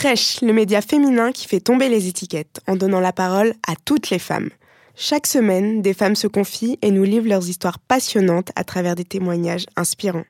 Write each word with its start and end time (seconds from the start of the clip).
Fresh, 0.00 0.40
le 0.40 0.54
média 0.54 0.80
féminin 0.80 1.30
qui 1.30 1.46
fait 1.46 1.60
tomber 1.60 1.90
les 1.90 2.08
étiquettes 2.08 2.62
en 2.66 2.74
donnant 2.74 3.00
la 3.00 3.12
parole 3.12 3.52
à 3.68 3.74
toutes 3.84 4.08
les 4.08 4.18
femmes. 4.18 4.48
Chaque 4.96 5.26
semaine, 5.26 5.82
des 5.82 5.92
femmes 5.92 6.16
se 6.16 6.26
confient 6.26 6.78
et 6.80 6.90
nous 6.90 7.04
livrent 7.04 7.28
leurs 7.28 7.50
histoires 7.50 7.78
passionnantes 7.78 8.50
à 8.56 8.64
travers 8.64 8.94
des 8.94 9.04
témoignages 9.04 9.66
inspirants. 9.76 10.24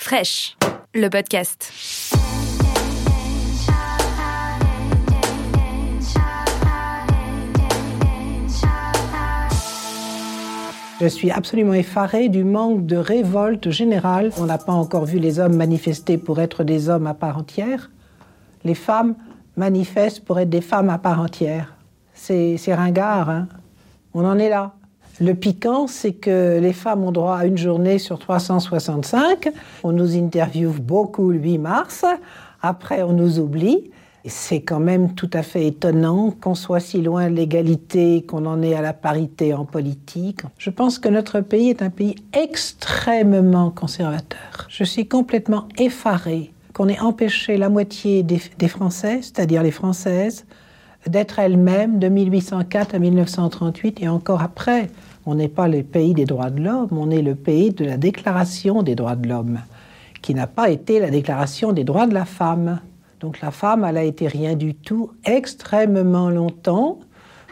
Fresh, 0.00 0.56
le 0.92 1.08
podcast. 1.08 1.72
Je 11.00 11.06
suis 11.06 11.30
absolument 11.30 11.74
effarée 11.74 12.28
du 12.28 12.42
manque 12.42 12.86
de 12.86 12.96
révolte 12.96 13.70
générale. 13.70 14.32
On 14.36 14.46
n'a 14.46 14.58
pas 14.58 14.72
encore 14.72 15.04
vu 15.04 15.20
les 15.20 15.38
hommes 15.38 15.54
manifester 15.54 16.18
pour 16.18 16.40
être 16.40 16.64
des 16.64 16.88
hommes 16.88 17.06
à 17.06 17.14
part 17.14 17.38
entière. 17.38 17.90
Les 18.64 18.74
femmes 18.74 19.14
manifestent 19.56 20.24
pour 20.24 20.38
être 20.40 20.50
des 20.50 20.60
femmes 20.60 20.90
à 20.90 20.98
part 20.98 21.20
entière. 21.20 21.74
C'est 22.14 22.56
ringard, 22.68 23.28
hein 23.28 23.48
On 24.14 24.24
en 24.24 24.38
est 24.38 24.48
là. 24.48 24.72
Le 25.20 25.34
piquant, 25.34 25.86
c'est 25.86 26.14
que 26.14 26.58
les 26.60 26.72
femmes 26.72 27.04
ont 27.04 27.12
droit 27.12 27.36
à 27.36 27.46
une 27.46 27.58
journée 27.58 27.98
sur 27.98 28.18
365. 28.18 29.52
On 29.84 29.92
nous 29.92 30.16
interviewe 30.16 30.80
beaucoup 30.80 31.30
le 31.30 31.38
8 31.38 31.58
mars. 31.58 32.04
Après, 32.62 33.02
on 33.02 33.12
nous 33.12 33.38
oublie. 33.38 33.90
C'est 34.26 34.62
quand 34.62 34.80
même 34.80 35.14
tout 35.14 35.28
à 35.34 35.42
fait 35.42 35.66
étonnant 35.66 36.30
qu'on 36.30 36.54
soit 36.54 36.80
si 36.80 37.02
loin 37.02 37.28
de 37.28 37.34
l'égalité, 37.34 38.24
qu'on 38.26 38.46
en 38.46 38.62
est 38.62 38.74
à 38.74 38.80
la 38.80 38.94
parité 38.94 39.52
en 39.52 39.66
politique. 39.66 40.40
Je 40.56 40.70
pense 40.70 40.98
que 40.98 41.10
notre 41.10 41.40
pays 41.40 41.68
est 41.68 41.82
un 41.82 41.90
pays 41.90 42.16
extrêmement 42.32 43.70
conservateur. 43.70 44.66
Je 44.68 44.82
suis 44.82 45.06
complètement 45.06 45.68
effarée 45.76 46.53
qu'on 46.74 46.88
ait 46.88 47.00
empêché 47.00 47.56
la 47.56 47.70
moitié 47.70 48.22
des, 48.22 48.68
Français, 48.68 49.20
c'est-à-dire 49.22 49.62
les 49.62 49.70
Françaises, 49.70 50.44
d'être 51.06 51.38
elles-mêmes 51.38 51.98
de 51.98 52.08
1804 52.08 52.96
à 52.96 52.98
1938 52.98 54.02
et 54.02 54.08
encore 54.08 54.42
après. 54.42 54.90
On 55.24 55.36
n'est 55.36 55.48
pas 55.48 55.68
le 55.68 55.82
pays 55.82 56.12
des 56.12 56.24
droits 56.24 56.50
de 56.50 56.62
l'homme, 56.62 56.88
on 56.90 57.10
est 57.10 57.22
le 57.22 57.36
pays 57.36 57.70
de 57.70 57.84
la 57.84 57.96
Déclaration 57.96 58.82
des 58.82 58.94
droits 58.94 59.16
de 59.16 59.28
l'homme, 59.28 59.60
qui 60.20 60.34
n'a 60.34 60.46
pas 60.46 60.68
été 60.68 60.98
la 60.98 61.10
Déclaration 61.10 61.72
des 61.72 61.84
droits 61.84 62.06
de 62.06 62.14
la 62.14 62.24
femme. 62.24 62.80
Donc 63.20 63.40
la 63.40 63.52
femme, 63.52 63.86
elle 63.88 63.96
a 63.96 64.04
été 64.04 64.26
rien 64.26 64.54
du 64.54 64.74
tout 64.74 65.12
extrêmement 65.24 66.28
longtemps. 66.28 66.98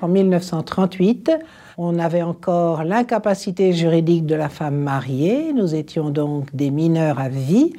En 0.02 0.08
1938, 0.08 1.30
on 1.78 1.98
avait 2.00 2.22
encore 2.22 2.82
l'incapacité 2.82 3.72
juridique 3.72 4.26
de 4.26 4.34
la 4.34 4.48
femme 4.48 4.76
mariée. 4.76 5.52
Nous 5.54 5.76
étions 5.76 6.10
donc 6.10 6.54
des 6.54 6.72
mineurs 6.72 7.20
à 7.20 7.28
vie. 7.28 7.72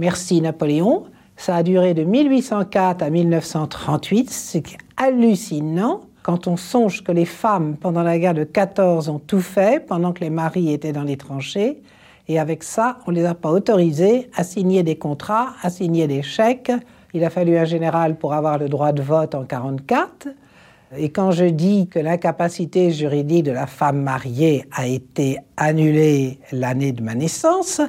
Merci 0.00 0.40
Napoléon. 0.40 1.04
Ça 1.36 1.56
a 1.56 1.62
duré 1.62 1.92
de 1.92 2.04
1804 2.04 3.02
à 3.02 3.10
1938, 3.10 4.30
c'est 4.30 4.62
hallucinant 4.96 6.00
quand 6.22 6.46
on 6.46 6.56
songe 6.56 7.04
que 7.04 7.12
les 7.12 7.26
femmes, 7.26 7.76
pendant 7.76 8.02
la 8.02 8.18
guerre 8.18 8.32
de 8.32 8.44
14, 8.44 9.10
ont 9.10 9.18
tout 9.18 9.42
fait, 9.42 9.86
pendant 9.86 10.14
que 10.14 10.20
les 10.20 10.30
maris 10.30 10.72
étaient 10.72 10.92
dans 10.92 11.02
les 11.02 11.18
tranchées. 11.18 11.82
Et 12.28 12.38
avec 12.38 12.62
ça, 12.62 13.00
on 13.06 13.10
ne 13.10 13.16
les 13.16 13.26
a 13.26 13.34
pas 13.34 13.50
autorisées 13.50 14.30
à 14.34 14.42
signer 14.42 14.82
des 14.82 14.96
contrats, 14.96 15.48
à 15.60 15.68
signer 15.68 16.06
des 16.06 16.22
chèques, 16.22 16.72
il 17.12 17.22
a 17.22 17.28
fallu 17.28 17.58
un 17.58 17.66
général 17.66 18.16
pour 18.16 18.32
avoir 18.32 18.56
le 18.56 18.70
droit 18.70 18.92
de 18.92 19.02
vote 19.02 19.34
en 19.34 19.40
1944. 19.40 20.28
Et 20.96 21.10
quand 21.10 21.30
je 21.30 21.44
dis 21.44 21.88
que 21.88 21.98
l'incapacité 21.98 22.90
juridique 22.90 23.44
de 23.44 23.52
la 23.52 23.66
femme 23.66 24.00
mariée 24.00 24.64
a 24.72 24.86
été 24.86 25.36
annulée 25.58 26.38
l'année 26.52 26.92
de 26.92 27.02
ma 27.02 27.14
naissance, 27.14 27.82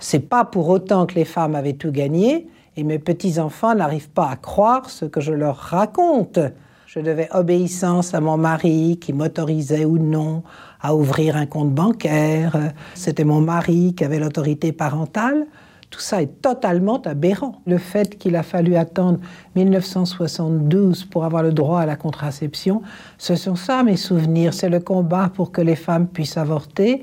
c'est 0.00 0.28
pas 0.28 0.44
pour 0.44 0.68
autant 0.68 1.06
que 1.06 1.14
les 1.14 1.24
femmes 1.24 1.54
avaient 1.54 1.74
tout 1.74 1.92
gagné 1.92 2.48
et 2.76 2.82
mes 2.82 2.98
petits-enfants 2.98 3.74
n'arrivent 3.74 4.10
pas 4.10 4.28
à 4.28 4.36
croire 4.36 4.90
ce 4.90 5.04
que 5.04 5.20
je 5.20 5.32
leur 5.32 5.56
raconte. 5.56 6.40
Je 6.86 6.98
devais 6.98 7.28
obéissance 7.32 8.14
à 8.14 8.20
mon 8.20 8.36
mari 8.36 8.98
qui 9.00 9.12
m'autorisait 9.12 9.84
ou 9.84 9.98
non 9.98 10.42
à 10.80 10.96
ouvrir 10.96 11.36
un 11.36 11.46
compte 11.46 11.72
bancaire. 11.72 12.72
C'était 12.94 13.24
mon 13.24 13.40
mari 13.40 13.94
qui 13.94 14.04
avait 14.04 14.18
l'autorité 14.18 14.72
parentale. 14.72 15.46
Tout 15.90 16.00
ça 16.00 16.22
est 16.22 16.40
totalement 16.40 17.02
aberrant. 17.02 17.60
Le 17.66 17.78
fait 17.78 18.16
qu'il 18.16 18.36
a 18.36 18.42
fallu 18.42 18.76
attendre 18.76 19.18
1972 19.56 21.04
pour 21.04 21.24
avoir 21.24 21.42
le 21.42 21.52
droit 21.52 21.80
à 21.80 21.86
la 21.86 21.96
contraception, 21.96 22.82
ce 23.18 23.34
sont 23.34 23.56
ça 23.56 23.82
mes 23.82 23.96
souvenirs. 23.96 24.54
C'est 24.54 24.68
le 24.68 24.80
combat 24.80 25.30
pour 25.34 25.52
que 25.52 25.60
les 25.60 25.76
femmes 25.76 26.06
puissent 26.06 26.36
avorter. 26.36 27.02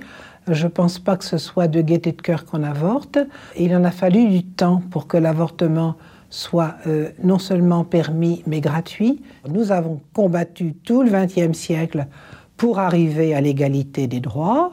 Je 0.49 0.63
ne 0.63 0.71
pense 0.71 0.99
pas 0.99 1.17
que 1.17 1.25
ce 1.25 1.37
soit 1.37 1.67
de 1.67 1.81
gaieté 1.81 2.13
de 2.13 2.21
cœur 2.21 2.45
qu'on 2.45 2.63
avorte. 2.63 3.19
Il 3.57 3.75
en 3.75 3.83
a 3.83 3.91
fallu 3.91 4.27
du 4.27 4.43
temps 4.43 4.81
pour 4.91 5.07
que 5.07 5.17
l'avortement 5.17 5.95
soit 6.29 6.75
euh, 6.87 7.09
non 7.23 7.39
seulement 7.39 7.83
permis, 7.83 8.43
mais 8.47 8.61
gratuit. 8.61 9.21
Nous 9.49 9.71
avons 9.71 10.01
combattu 10.13 10.73
tout 10.73 11.03
le 11.03 11.09
XXe 11.09 11.57
siècle 11.57 12.07
pour 12.55 12.79
arriver 12.79 13.35
à 13.35 13.41
l'égalité 13.41 14.07
des 14.07 14.19
droits. 14.19 14.71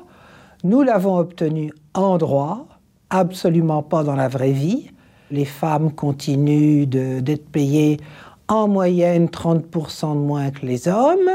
Nous 0.62 0.82
l'avons 0.82 1.18
obtenu 1.18 1.72
en 1.92 2.18
droit, 2.18 2.66
absolument 3.10 3.82
pas 3.82 4.04
dans 4.04 4.16
la 4.16 4.28
vraie 4.28 4.52
vie. 4.52 4.90
Les 5.30 5.44
femmes 5.44 5.92
continuent 5.92 6.86
d'être 6.86 7.48
payées 7.48 7.98
en 8.48 8.68
moyenne 8.68 9.26
30% 9.26 10.14
de 10.14 10.18
moins 10.18 10.50
que 10.50 10.66
les 10.66 10.86
hommes, 10.86 11.30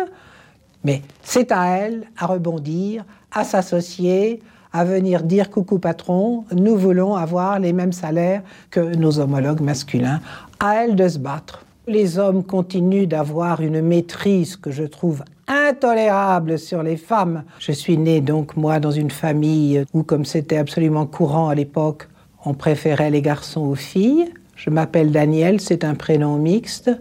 mais 0.84 1.02
c'est 1.22 1.52
à 1.52 1.78
elles 1.78 2.08
à 2.18 2.28
rebondir, 2.28 3.04
à 3.32 3.44
s'associer, 3.44 4.42
à 4.74 4.86
venir 4.86 5.24
dire 5.24 5.50
coucou 5.50 5.80
patron, 5.80 6.46
nous 6.56 6.76
voulons 6.76 7.16
avoir 7.16 7.60
les 7.60 7.74
mêmes 7.74 7.94
salaires 7.94 8.44
que 8.70 8.80
nos 8.80 9.20
homologues 9.20 9.62
masculins, 9.62 10.22
à 10.60 10.76
elles 10.84 10.96
de 10.96 11.08
se 11.08 11.20
battre. 11.20 11.66
Les 11.88 12.20
hommes 12.20 12.44
continuent 12.44 13.08
d'avoir 13.08 13.62
une 13.62 13.82
maîtrise 13.82 14.56
que 14.56 14.70
je 14.70 14.84
trouve 14.84 15.24
intolérable 15.48 16.60
sur 16.60 16.84
les 16.84 16.98
femmes. 16.98 17.44
Je 17.58 17.72
suis 17.72 17.98
née 17.98 18.22
donc 18.22 18.56
moi 18.56 18.80
dans 18.80 18.92
une 18.92 19.10
famille 19.10 19.84
où, 19.94 20.04
comme 20.04 20.26
c'était 20.26 20.58
absolument 20.58 21.08
courant 21.08 21.50
à 21.50 21.56
l'époque, 21.56 22.08
on 22.46 22.54
préférait 22.54 23.10
les 23.10 23.22
garçons 23.22 23.62
aux 23.62 23.76
filles. 23.76 24.32
Je 24.56 24.70
m'appelle 24.70 25.12
Daniel, 25.12 25.60
c'est 25.60 25.84
un 25.84 25.96
prénom 25.96 26.38
mixte 26.38 26.92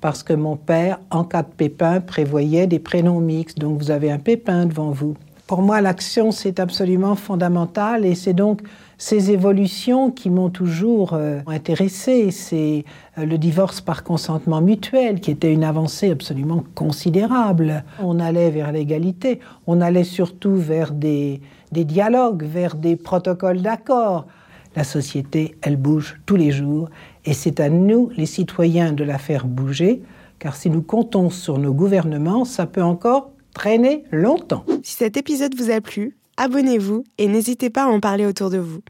parce 0.00 0.22
que 0.22 0.32
mon 0.32 0.56
père, 0.56 1.00
en 1.10 1.24
cas 1.24 1.42
de 1.42 1.48
pépin, 1.48 2.00
prévoyait 2.00 2.66
des 2.66 2.78
prénoms 2.78 3.20
mixtes. 3.20 3.58
Donc 3.58 3.78
vous 3.78 3.90
avez 3.90 4.10
un 4.10 4.18
pépin 4.18 4.66
devant 4.66 4.90
vous. 4.90 5.16
Pour 5.48 5.62
moi, 5.62 5.80
l'action, 5.80 6.30
c'est 6.30 6.60
absolument 6.60 7.14
fondamental 7.14 8.04
et 8.04 8.14
c'est 8.14 8.34
donc 8.34 8.60
ces 8.98 9.30
évolutions 9.30 10.10
qui 10.10 10.28
m'ont 10.28 10.50
toujours 10.50 11.14
euh, 11.14 11.40
intéressé. 11.46 12.30
C'est 12.30 12.84
euh, 13.16 13.24
le 13.24 13.38
divorce 13.38 13.80
par 13.80 14.04
consentement 14.04 14.60
mutuel 14.60 15.20
qui 15.20 15.30
était 15.30 15.50
une 15.50 15.64
avancée 15.64 16.10
absolument 16.10 16.64
considérable. 16.74 17.82
On 17.98 18.20
allait 18.20 18.50
vers 18.50 18.72
l'égalité, 18.72 19.40
on 19.66 19.80
allait 19.80 20.04
surtout 20.04 20.54
vers 20.54 20.92
des 20.92 21.40
dialogues, 21.72 22.42
vers 22.42 22.74
des 22.74 22.96
protocoles 22.96 23.62
d'accord. 23.62 24.26
La 24.76 24.84
société, 24.84 25.56
elle 25.62 25.78
bouge 25.78 26.20
tous 26.26 26.36
les 26.36 26.50
jours 26.50 26.90
et 27.24 27.32
c'est 27.32 27.58
à 27.58 27.70
nous, 27.70 28.10
les 28.18 28.26
citoyens, 28.26 28.92
de 28.92 29.02
la 29.02 29.16
faire 29.16 29.46
bouger, 29.46 30.02
car 30.40 30.54
si 30.54 30.68
nous 30.68 30.82
comptons 30.82 31.30
sur 31.30 31.56
nos 31.56 31.72
gouvernements, 31.72 32.44
ça 32.44 32.66
peut 32.66 32.82
encore 32.82 33.30
traîner 33.58 34.04
longtemps. 34.12 34.64
Si 34.84 34.94
cet 34.94 35.16
épisode 35.16 35.52
vous 35.56 35.72
a 35.72 35.80
plu, 35.80 36.16
abonnez-vous 36.36 37.02
et 37.18 37.26
n'hésitez 37.26 37.70
pas 37.70 37.82
à 37.82 37.88
en 37.88 37.98
parler 37.98 38.24
autour 38.24 38.50
de 38.50 38.58
vous. 38.58 38.82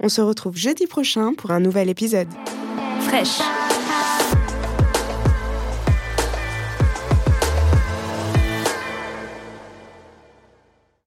On 0.00 0.08
se 0.08 0.20
retrouve 0.20 0.56
jeudi 0.56 0.88
prochain 0.88 1.32
pour 1.32 1.52
un 1.52 1.60
nouvel 1.60 1.88
épisode. 1.88 2.26
Fraîche 3.02 3.40